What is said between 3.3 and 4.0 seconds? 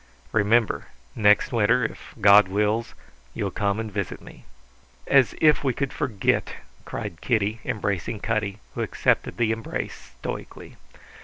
you'll come and